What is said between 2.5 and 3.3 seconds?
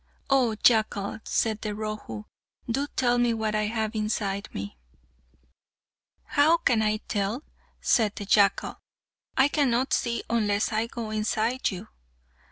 "do tell